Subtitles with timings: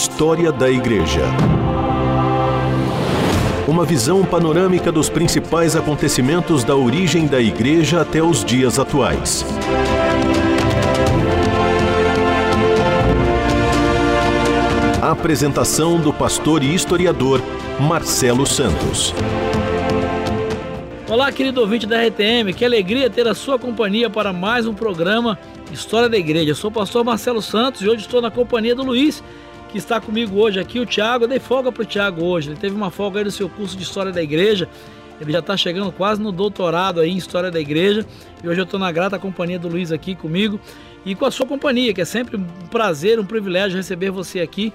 [0.00, 1.22] História da Igreja.
[3.66, 9.44] Uma visão panorâmica dos principais acontecimentos da origem da Igreja até os dias atuais.
[15.02, 17.42] Apresentação do pastor e historiador
[17.80, 19.12] Marcelo Santos.
[21.10, 25.36] Olá, querido ouvinte da RTM, que alegria ter a sua companhia para mais um programa
[25.72, 26.52] História da Igreja.
[26.52, 29.24] Eu sou o pastor Marcelo Santos e hoje estou na companhia do Luiz,
[29.70, 31.24] que está comigo hoje aqui, o Tiago.
[31.24, 33.76] Eu dei folga para o Tiago hoje, ele teve uma folga aí no seu curso
[33.76, 34.68] de História da Igreja.
[35.20, 38.06] Ele já está chegando quase no doutorado aí em História da Igreja.
[38.42, 40.60] E hoje eu estou na grata companhia do Luiz aqui comigo
[41.04, 44.72] e com a sua companhia, que é sempre um prazer, um privilégio receber você aqui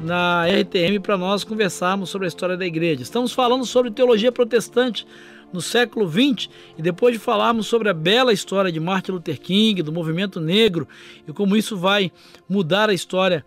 [0.00, 3.02] na RTM para nós conversarmos sobre a história da igreja.
[3.02, 5.06] Estamos falando sobre teologia protestante
[5.52, 9.82] no século XX e depois de falarmos sobre a bela história de Martin Luther King,
[9.82, 10.86] do movimento negro
[11.26, 12.10] e como isso vai
[12.48, 13.44] mudar a história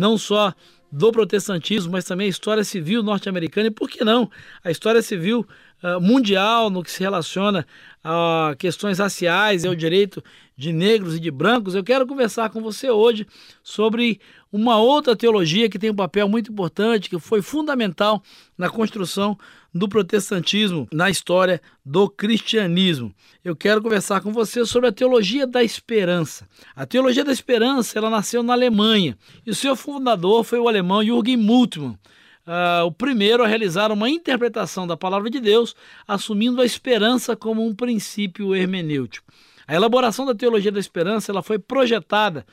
[0.00, 0.54] não só
[0.90, 4.28] do protestantismo, mas também a história civil norte-americana e, por que não,
[4.64, 5.46] a história civil
[5.84, 7.64] uh, mundial no que se relaciona
[8.02, 10.24] a questões raciais e ao direito
[10.56, 11.74] de negros e de brancos.
[11.74, 13.26] Eu quero conversar com você hoje
[13.62, 18.22] sobre uma outra teologia que tem um papel muito importante, que foi fundamental
[18.58, 19.38] na construção
[19.74, 23.14] do protestantismo na história do cristianismo.
[23.44, 26.48] Eu quero conversar com você sobre a teologia da esperança.
[26.74, 31.04] A teologia da esperança ela nasceu na Alemanha e o seu fundador foi o alemão
[31.04, 31.98] Jürgen Moltmann.
[32.46, 35.76] Uh, o primeiro a realizar uma interpretação da palavra de Deus,
[36.08, 39.30] assumindo a esperança como um princípio hermenêutico.
[39.68, 42.44] A elaboração da teologia da esperança ela foi projetada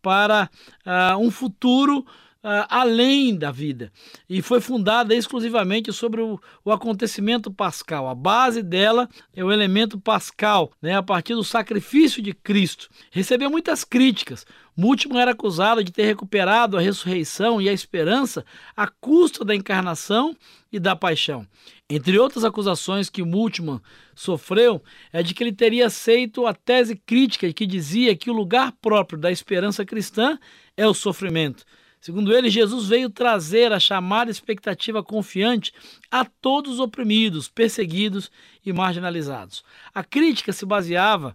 [0.00, 0.48] para
[0.86, 2.06] uh, um futuro
[2.44, 3.90] uh, além da vida.
[4.28, 8.06] E foi fundada exclusivamente sobre o, o, acontecimento pascal.
[8.06, 12.90] A base dela é o elemento pascal, né, a partir do sacrifício de Cristo.
[13.10, 14.46] Recebeu muitas críticas.
[14.76, 18.44] Múltiplo era acusado de ter recuperado a ressurreição e a esperança
[18.76, 20.36] à custa da encarnação
[20.70, 21.46] e da paixão.
[21.88, 23.80] Entre outras acusações que Multman
[24.14, 24.82] sofreu,
[25.12, 29.18] é de que ele teria aceito a tese crítica que dizia que o lugar próprio
[29.18, 30.38] da esperança cristã
[30.76, 31.64] é o sofrimento.
[32.04, 35.72] Segundo ele, Jesus veio trazer a chamada expectativa confiante
[36.10, 38.30] a todos os oprimidos, perseguidos
[38.62, 39.64] e marginalizados.
[39.94, 41.34] A crítica se baseava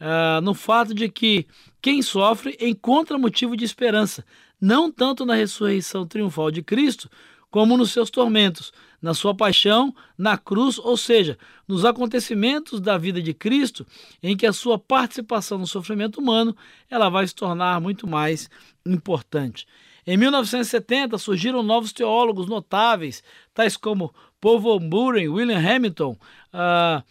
[0.00, 1.48] uh, no fato de que
[1.82, 4.24] quem sofre encontra motivo de esperança,
[4.60, 7.10] não tanto na ressurreição triunfal de Cristo,
[7.50, 8.72] como nos seus tormentos,
[9.02, 11.36] na sua paixão, na cruz, ou seja,
[11.66, 13.84] nos acontecimentos da vida de Cristo,
[14.22, 16.56] em que a sua participação no sofrimento humano
[16.88, 18.48] ela vai se tornar muito mais
[18.86, 19.66] importante.
[20.06, 23.22] Em 1970 surgiram novos teólogos notáveis,
[23.54, 26.18] tais como Paul Von Buren, William Hamilton,
[26.52, 27.02] uh,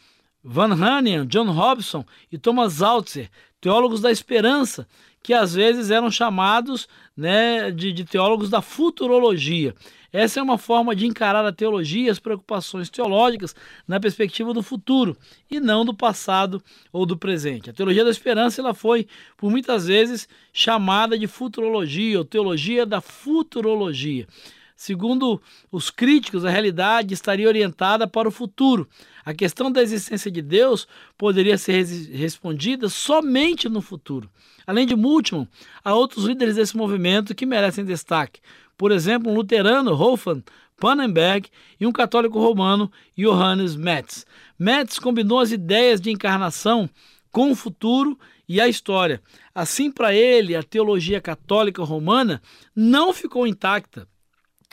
[0.44, 4.88] Van Hanian, John Robson e Thomas Altzer, teólogos da esperança,
[5.24, 9.74] que às vezes eram chamados né, de, de teólogos da futurologia.
[10.12, 13.56] Essa é uma forma de encarar a teologia e as preocupações teológicas
[13.88, 15.18] na perspectiva do futuro
[15.50, 16.62] e não do passado
[16.92, 17.72] ou do presente.
[17.72, 23.02] A teologia da esperança ela foi, por muitas vezes, chamada de futurologia ou teologia da
[23.02, 24.28] futurologia.
[24.76, 25.42] Segundo
[25.72, 28.88] os críticos, a realidade estaria orientada para o futuro.
[29.26, 34.30] A questão da existência de Deus poderia ser respondida somente no futuro.
[34.66, 35.48] Além de Multman,
[35.84, 38.42] há outros líderes desse movimento que merecem destaque.
[38.78, 40.44] Por exemplo, um luterano, Wolfgang
[40.80, 44.26] Pannenberg, e um católico romano, Johannes Metz.
[44.58, 46.90] Metz combinou as ideias de encarnação
[47.32, 48.18] com o futuro
[48.48, 49.22] e a história.
[49.56, 52.42] Assim, para ele, a teologia católica romana
[52.76, 54.08] não ficou intacta.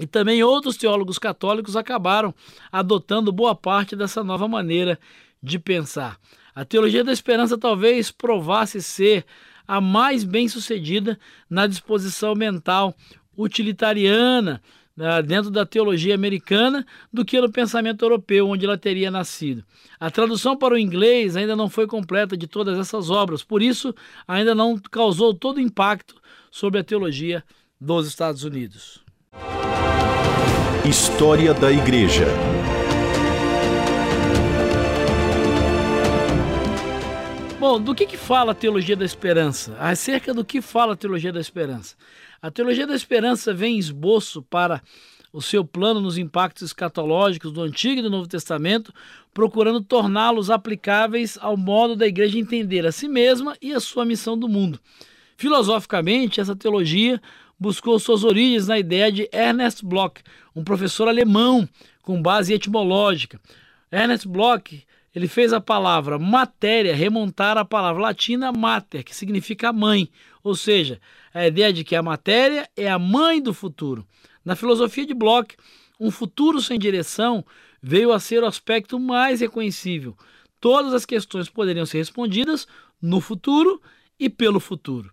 [0.00, 2.34] E também outros teólogos católicos acabaram
[2.72, 4.98] adotando boa parte dessa nova maneira
[5.42, 6.18] de pensar.
[6.54, 9.26] A teologia da esperança talvez provasse ser
[9.68, 11.18] a mais bem-sucedida
[11.48, 12.94] na disposição mental
[13.36, 14.62] utilitariana
[14.96, 19.64] né, dentro da teologia americana do que no pensamento europeu, onde ela teria nascido.
[19.98, 23.94] A tradução para o inglês ainda não foi completa de todas essas obras, por isso
[24.26, 26.16] ainda não causou todo o impacto
[26.50, 27.44] sobre a teologia
[27.80, 29.04] dos Estados Unidos.
[30.88, 32.24] História da Igreja.
[37.58, 39.76] Bom, do que, que fala a teologia da esperança?
[39.78, 41.96] Acerca do que fala a teologia da esperança?
[42.40, 44.80] A teologia da esperança vem em esboço para
[45.30, 48.90] o seu plano nos impactos escatológicos do Antigo e do Novo Testamento,
[49.34, 54.36] procurando torná-los aplicáveis ao modo da igreja entender a si mesma e a sua missão
[54.36, 54.80] do mundo.
[55.36, 57.20] Filosoficamente, essa teologia
[57.60, 60.22] buscou suas origens na ideia de Ernest Bloch,
[60.56, 61.68] um professor alemão
[62.02, 63.38] com base etimológica.
[63.92, 64.82] Ernest Bloch
[65.14, 70.08] ele fez a palavra matéria remontar à palavra latina mater, que significa mãe,
[70.42, 71.00] ou seja,
[71.34, 74.06] a ideia de que a matéria é a mãe do futuro.
[74.44, 75.56] Na filosofia de Bloch,
[75.98, 77.44] um futuro sem direção
[77.82, 80.16] veio a ser o aspecto mais reconhecível.
[80.60, 82.66] Todas as questões poderiam ser respondidas
[83.02, 83.82] no futuro
[84.18, 85.10] e pelo futuro.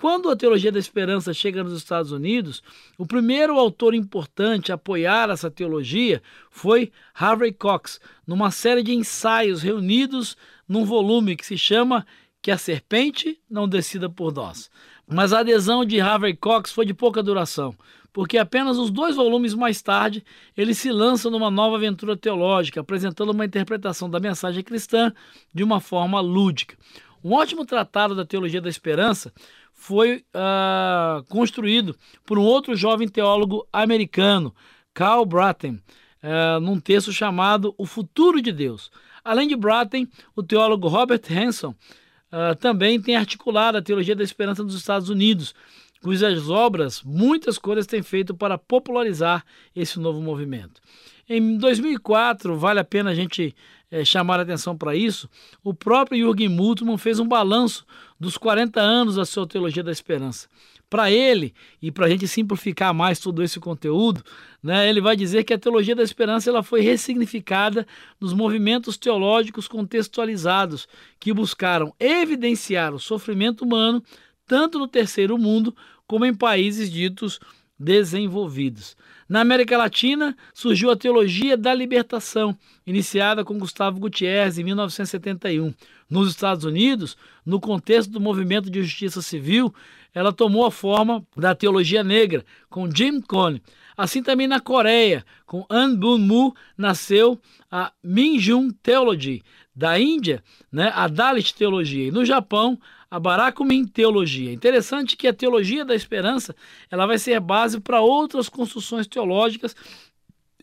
[0.00, 2.62] Quando a teologia da esperança chega nos Estados Unidos,
[2.96, 6.22] o primeiro autor importante a apoiar essa teologia
[6.52, 10.36] foi Harvey Cox, numa série de ensaios reunidos
[10.68, 12.06] num volume que se chama
[12.40, 14.70] Que a Serpente Não Decida por Nós.
[15.04, 17.74] Mas a adesão de Harvey Cox foi de pouca duração,
[18.12, 20.24] porque apenas os dois volumes mais tarde
[20.56, 25.12] ele se lança numa nova aventura teológica, apresentando uma interpretação da mensagem cristã
[25.52, 26.76] de uma forma lúdica.
[27.24, 29.32] Um ótimo tratado da teologia da esperança
[29.78, 31.96] foi uh, construído
[32.26, 34.52] por um outro jovem teólogo americano,
[34.92, 35.80] Carl Bratten,
[36.20, 38.90] uh, num texto chamado O Futuro de Deus.
[39.24, 44.64] Além de Bratten, o teólogo Robert Hanson uh, também tem articulado a teologia da esperança
[44.64, 45.54] dos Estados Unidos,
[46.02, 50.80] cujas obras muitas coisas têm feito para popularizar esse novo movimento.
[51.28, 53.54] Em 2004, vale a pena a gente
[53.90, 55.28] é, chamar a atenção para isso,
[55.62, 57.86] o próprio Jürgen Multmann fez um balanço
[58.18, 60.48] dos 40 anos da sua teologia da esperança.
[60.90, 64.22] Para ele, e para a gente simplificar mais todo esse conteúdo,
[64.62, 67.86] né, ele vai dizer que a teologia da esperança ela foi ressignificada
[68.18, 70.88] nos movimentos teológicos contextualizados
[71.20, 74.02] que buscaram evidenciar o sofrimento humano
[74.48, 77.38] tanto no terceiro mundo como em países ditos
[77.78, 78.96] desenvolvidos.
[79.28, 82.56] Na América Latina surgiu a teologia da libertação,
[82.86, 85.72] iniciada com Gustavo Gutierrez em 1971.
[86.08, 89.72] Nos Estados Unidos, no contexto do movimento de justiça civil,
[90.14, 93.62] ela tomou a forma da teologia negra, com Jim Cone.
[93.94, 97.38] Assim também na Coreia, com An Bun Mu, nasceu
[97.70, 99.42] a Minjung Theology.
[99.76, 100.42] Da Índia,
[100.72, 102.08] né, a Dalit Teologia.
[102.08, 102.76] E no Japão,
[103.10, 104.52] a Barakumin Teologia.
[104.52, 106.54] Interessante que a teologia da esperança
[106.90, 109.74] ela vai ser base para outras construções teológicas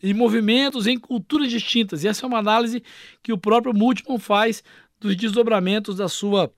[0.02, 2.04] em movimentos em culturas distintas.
[2.04, 2.82] E essa é uma análise
[3.22, 4.62] que o próprio Multman faz
[5.00, 6.52] dos desdobramentos da sua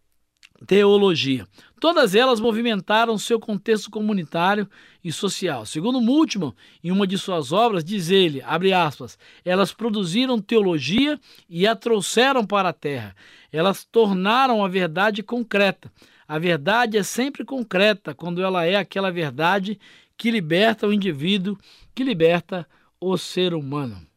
[0.66, 1.46] teologia.
[1.81, 4.69] Todas elas movimentaram seu contexto comunitário
[5.02, 5.64] e social.
[5.64, 6.52] Segundo Multman,
[6.82, 11.19] em uma de suas obras, diz ele, abre aspas, elas produziram teologia
[11.49, 13.14] e a trouxeram para a terra.
[13.52, 15.90] Elas tornaram a verdade concreta.
[16.26, 19.78] A verdade é sempre concreta quando ela é aquela verdade
[20.16, 21.56] que liberta o indivíduo,
[21.94, 22.66] que liberta
[23.00, 24.07] o ser humano.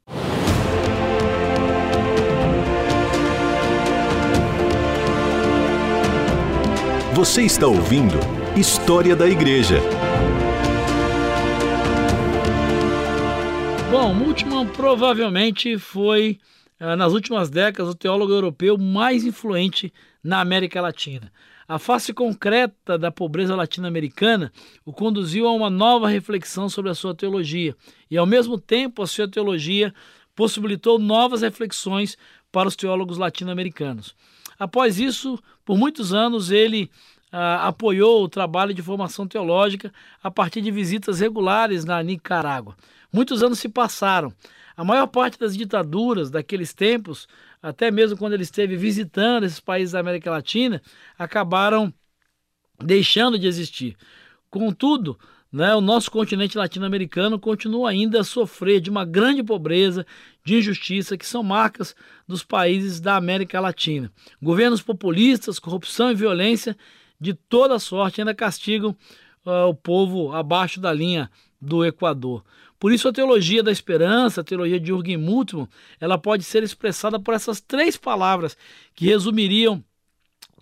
[7.21, 8.17] Você está ouvindo
[8.59, 9.75] História da Igreja.
[13.91, 16.39] Bom, Multman provavelmente foi,
[16.79, 21.31] eh, nas últimas décadas, o teólogo europeu mais influente na América Latina.
[21.67, 24.51] A face concreta da pobreza latino-americana
[24.83, 27.75] o conduziu a uma nova reflexão sobre a sua teologia,
[28.09, 29.93] e ao mesmo tempo a sua teologia
[30.35, 32.17] possibilitou novas reflexões
[32.51, 34.15] para os teólogos latino-americanos.
[34.61, 36.91] Após isso, por muitos anos, ele
[37.31, 39.91] ah, apoiou o trabalho de formação teológica
[40.21, 42.77] a partir de visitas regulares na Nicarágua.
[43.11, 44.31] Muitos anos se passaram.
[44.77, 47.27] A maior parte das ditaduras daqueles tempos,
[47.59, 50.79] até mesmo quando ele esteve visitando esses países da América Latina,
[51.17, 51.91] acabaram
[52.77, 53.97] deixando de existir.
[54.47, 55.17] Contudo,
[55.51, 60.05] né, o nosso continente latino-americano continua ainda a sofrer de uma grande pobreza,
[60.45, 61.93] de injustiça, que são marcas
[62.25, 64.09] dos países da América Latina.
[64.41, 66.77] Governos populistas, corrupção e violência
[67.19, 68.95] de toda sorte ainda castigam
[69.45, 71.29] uh, o povo abaixo da linha
[71.61, 72.43] do Equador.
[72.79, 75.67] Por isso a teologia da esperança, a teologia de Jürgen Moltmann,
[75.99, 78.57] ela pode ser expressada por essas três palavras
[78.95, 79.83] que resumiriam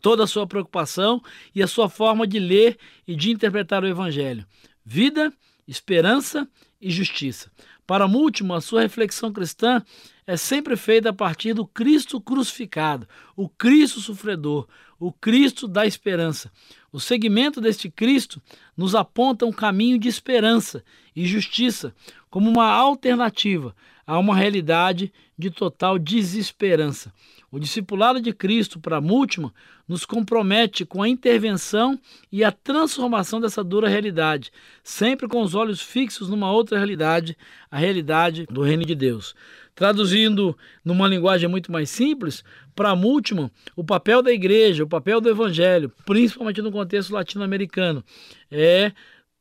[0.01, 1.21] toda a sua preocupação
[1.53, 2.77] e a sua forma de ler
[3.07, 4.45] e de interpretar o evangelho
[4.85, 5.33] vida,
[5.67, 6.47] esperança
[6.81, 7.51] e justiça.
[7.85, 9.83] Para Múltimo, a sua reflexão cristã
[10.27, 14.67] é sempre feita a partir do Cristo crucificado, o Cristo sofredor,
[14.99, 16.51] o Cristo da esperança.
[16.91, 18.41] O segmento deste Cristo
[18.77, 20.83] nos aponta um caminho de esperança
[21.15, 21.95] e justiça
[22.29, 27.13] como uma alternativa a uma realidade de total desesperança.
[27.51, 29.51] O discipulado de Cristo para Múltimo
[29.87, 31.99] nos compromete com a intervenção
[32.31, 34.51] e a transformação dessa dura realidade,
[34.83, 37.35] sempre com os olhos fixos numa outra realidade,
[37.71, 39.33] a realidade do reino de Deus.
[39.73, 42.43] Traduzindo numa linguagem muito mais simples,
[42.75, 48.03] para Múltimo, o papel da igreja, o papel do evangelho, principalmente no contexto latino-americano,
[48.51, 48.91] é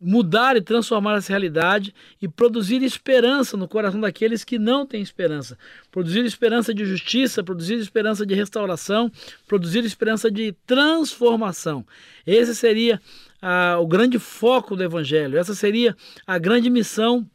[0.01, 5.59] mudar e transformar essa realidade e produzir esperança no coração daqueles que não têm esperança.
[5.91, 9.11] Produzir esperança de justiça, produzir esperança de restauração,
[9.47, 11.85] produzir esperança de transformação.
[12.27, 13.01] Esse seria
[13.43, 17.29] ah, o grande foco do Evangelho, essa seria a grande missão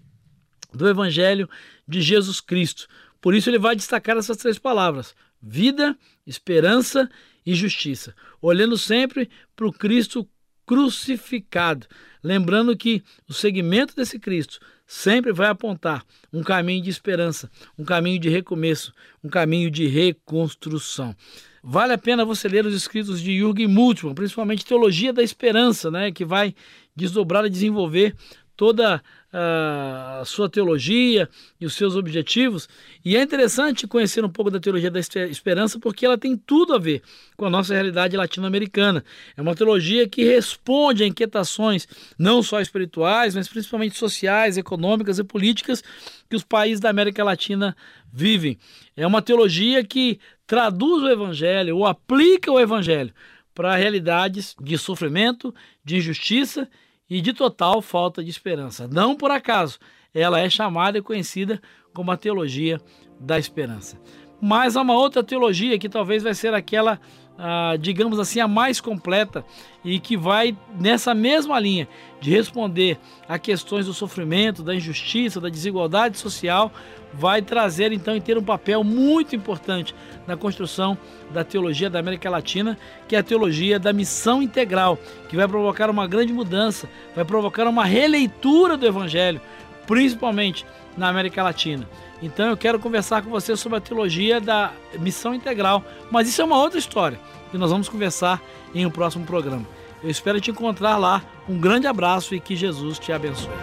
[0.73, 1.49] do Evangelho
[1.87, 2.87] de Jesus Cristo.
[3.21, 7.09] Por isso ele vai destacar essas três palavras: vida, esperança
[7.45, 10.27] e justiça, olhando sempre para o Cristo
[10.65, 11.87] crucificado.
[12.23, 18.19] Lembrando que o segmento desse Cristo sempre vai apontar um caminho de esperança, um caminho
[18.19, 18.93] de recomeço,
[19.23, 21.15] um caminho de reconstrução.
[21.63, 26.11] Vale a pena você ler os escritos de Jürgen Multmann, principalmente Teologia da Esperança, né,
[26.11, 26.53] que vai
[26.95, 28.15] desdobrar e desenvolver
[28.55, 29.01] toda
[29.35, 31.27] a sua teologia
[31.59, 32.69] e os seus objetivos.
[33.03, 36.77] E é interessante conhecer um pouco da teologia da esperança porque ela tem tudo a
[36.77, 37.01] ver
[37.35, 39.03] com a nossa realidade latino-americana.
[39.35, 41.87] É uma teologia que responde a inquietações
[42.17, 45.83] não só espirituais, mas principalmente sociais, econômicas e políticas
[46.29, 47.75] que os países da América Latina
[48.11, 48.59] vivem.
[48.95, 53.11] É uma teologia que traduz o evangelho ou aplica o evangelho
[53.55, 56.69] para realidades de sofrimento, de injustiça
[57.13, 58.87] e de total falta de esperança.
[58.87, 59.77] Não por acaso,
[60.11, 61.61] ela é chamada e conhecida
[61.93, 62.81] como a teologia
[63.19, 64.01] da esperança.
[64.41, 66.99] Mas há uma outra teologia que talvez vai ser aquela,
[67.37, 69.45] ah, digamos assim, a mais completa
[69.83, 71.87] e que vai nessa mesma linha
[72.19, 72.97] de responder
[73.27, 76.71] a questões do sofrimento, da injustiça, da desigualdade social,
[77.13, 79.93] vai trazer então e ter um papel muito importante
[80.27, 80.97] na construção
[81.31, 84.97] da teologia da América Latina, que é a teologia da missão integral,
[85.29, 89.39] que vai provocar uma grande mudança, vai provocar uma releitura do evangelho,
[89.85, 90.65] principalmente
[90.97, 91.87] na América Latina.
[92.21, 96.45] Então eu quero conversar com você sobre a teologia da missão integral, mas isso é
[96.45, 97.19] uma outra história
[97.51, 98.41] que nós vamos conversar
[98.73, 99.65] em um próximo programa.
[100.03, 101.21] Eu espero te encontrar lá.
[101.47, 103.53] Um grande abraço e que Jesus te abençoe.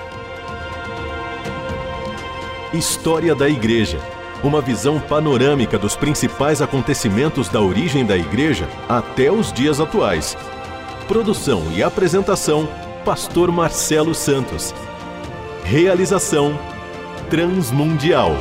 [2.73, 3.99] História da Igreja.
[4.43, 10.37] Uma visão panorâmica dos principais acontecimentos da origem da Igreja até os dias atuais.
[11.09, 12.69] Produção e apresentação:
[13.05, 14.73] Pastor Marcelo Santos.
[15.71, 16.59] Realização:
[17.31, 18.33] Transmundial.